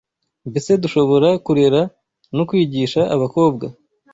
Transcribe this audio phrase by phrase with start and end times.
[0.49, 1.81] mbese dushobora kurera
[2.35, 3.65] no kwigisha abakobwa